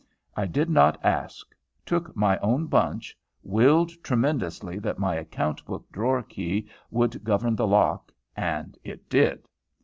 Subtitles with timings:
[0.35, 1.53] I did not ask.
[1.85, 7.67] Took my own bunch, willed tremendously that my account book drawer key should govern the
[7.67, 9.47] lock, and it did.